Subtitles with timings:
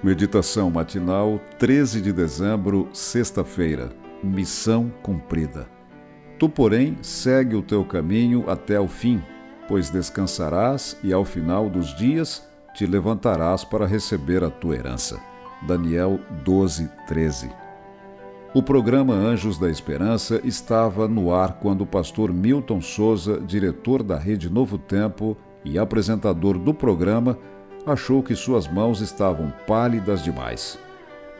[0.00, 3.90] Meditação matinal, 13 de dezembro, sexta-feira.
[4.22, 5.68] Missão cumprida.
[6.38, 9.20] Tu, porém, segue o teu caminho até o fim,
[9.66, 15.18] pois descansarás e ao final dos dias te levantarás para receber a tua herança.
[15.66, 17.50] Daniel 12, 13.
[18.54, 24.16] O programa Anjos da Esperança estava no ar quando o pastor Milton Souza, diretor da
[24.16, 27.36] Rede Novo Tempo e apresentador do programa,
[27.90, 30.78] achou que suas mãos estavam pálidas demais.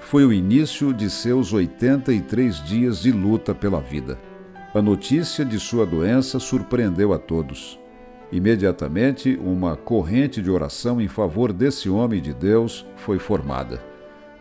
[0.00, 4.18] Foi o início de seus 83 dias de luta pela vida.
[4.74, 7.78] A notícia de sua doença surpreendeu a todos.
[8.30, 13.80] Imediatamente, uma corrente de oração em favor desse homem de Deus foi formada.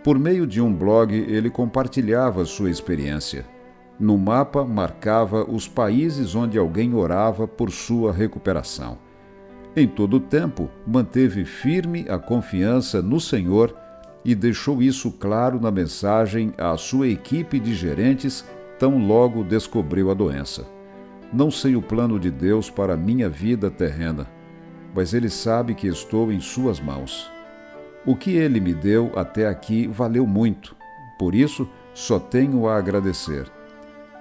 [0.04, 3.46] Por meio de um blog, ele compartilhava sua experiência.
[4.00, 8.98] No mapa, marcava os países onde alguém orava por sua recuperação.
[9.76, 13.76] Em todo o tempo, manteve firme a confiança no Senhor
[14.24, 18.46] e deixou isso claro na mensagem à sua equipe de gerentes
[18.78, 20.64] tão logo descobriu a doença.
[21.32, 24.28] Não sei o plano de Deus para minha vida terrena,
[24.94, 27.32] mas Ele sabe que estou em Suas mãos.
[28.06, 30.76] O que Ele me deu até aqui valeu muito,
[31.18, 33.52] por isso só tenho a agradecer.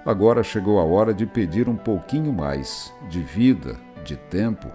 [0.03, 4.67] Agora chegou a hora de pedir um pouquinho mais de vida, de tempo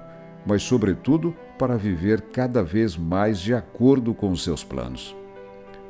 [0.49, 5.15] mas, sobretudo, para viver cada vez mais de acordo com os seus planos.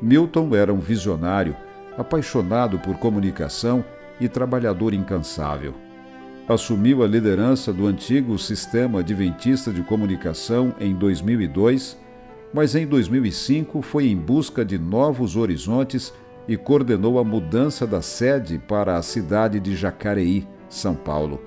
[0.03, 1.56] Milton era um visionário,
[1.97, 3.84] apaixonado por comunicação
[4.20, 5.75] e trabalhador incansável.
[6.48, 11.97] Assumiu a liderança do antigo Sistema Adventista de Comunicação em 2002,
[12.53, 16.12] mas em 2005 foi em busca de novos horizontes
[16.48, 21.41] e coordenou a mudança da sede para a cidade de Jacareí, São Paulo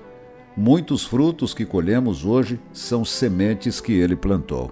[0.56, 4.70] Muitos frutos que colhemos hoje são sementes que ele plantou.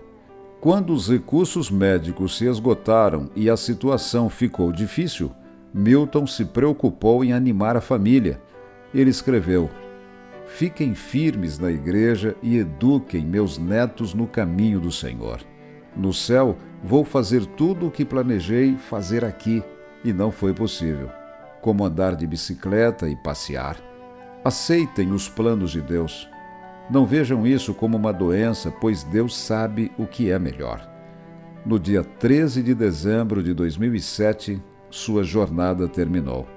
[0.60, 5.32] Quando os recursos médicos se esgotaram e a situação ficou difícil,
[5.72, 8.38] Milton se preocupou em animar a família.
[8.92, 9.70] Ele escreveu:
[10.46, 15.40] Fiquem firmes na igreja e eduquem meus netos no caminho do Senhor.
[15.96, 19.62] No céu, vou fazer tudo o que planejei fazer aqui
[20.04, 21.08] e não foi possível,
[21.62, 23.89] como andar de bicicleta e passear.
[24.42, 26.26] Aceitem os planos de Deus.
[26.88, 30.88] Não vejam isso como uma doença, pois Deus sabe o que é melhor.
[31.64, 36.48] No dia 13 de dezembro de 2007, sua jornada terminou.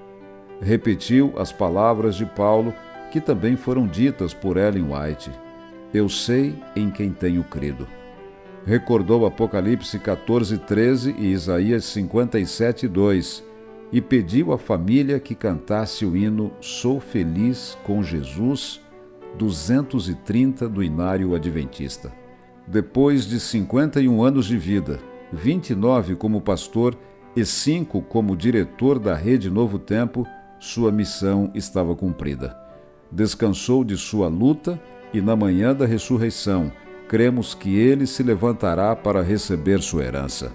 [0.62, 2.72] Repetiu as palavras de Paulo,
[3.10, 5.30] que também foram ditas por Ellen White:
[5.92, 7.86] Eu sei em quem tenho crido.
[8.64, 13.44] Recordou Apocalipse 14, 13 e Isaías 57, 2
[13.92, 18.80] e pediu à família que cantasse o hino Sou Feliz com Jesus,
[19.38, 22.12] 230 do Inário Adventista.
[22.66, 24.98] Depois de 51 anos de vida,
[25.32, 26.96] 29 como pastor
[27.36, 30.26] e 5 como diretor da Rede Novo Tempo,
[30.58, 32.56] sua missão estava cumprida.
[33.10, 34.80] Descansou de sua luta
[35.12, 36.72] e na manhã da ressurreição,
[37.08, 40.50] cremos que ele se levantará para receber sua herança.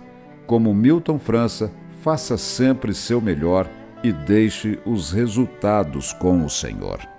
[0.48, 1.72] Como Milton França,
[2.02, 3.70] faça sempre seu melhor
[4.04, 7.19] e deixe os resultados com o Senhor.